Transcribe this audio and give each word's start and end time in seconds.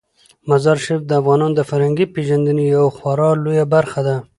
مزارشریف 0.49 1.01
د 1.05 1.11
افغانانو 1.21 1.57
د 1.57 1.61
فرهنګي 1.69 2.05
پیژندنې 2.15 2.63
یوه 2.75 2.89
خورا 2.97 3.29
لویه 3.43 3.65
برخه 3.73 4.01
ده. 4.07 4.15